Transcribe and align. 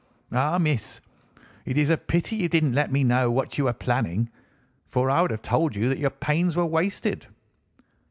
Ah, 0.31 0.57
miss, 0.57 0.99
it 1.63 1.77
is 1.77 1.91
a 1.91 1.95
pity 1.95 2.35
you 2.37 2.49
didn't 2.49 2.73
let 2.73 2.91
me 2.91 3.03
know 3.03 3.29
what 3.29 3.59
you 3.59 3.65
were 3.65 3.73
planning, 3.73 4.31
for 4.87 5.11
I 5.11 5.21
would 5.21 5.29
have 5.29 5.43
told 5.43 5.75
you 5.75 5.87
that 5.89 5.99
your 5.99 6.09
pains 6.09 6.55
were 6.57 6.65
wasted." 6.65 7.27